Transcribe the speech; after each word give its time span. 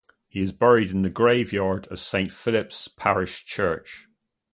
He 0.27 0.41
is 0.41 0.51
buried 0.51 0.89
in 0.93 1.03
the 1.03 1.11
graveyard 1.11 1.85
of 1.91 1.99
Saint 1.99 2.31
Philip’s 2.31 2.87
Parish 2.87 3.45
Church. 3.45 4.07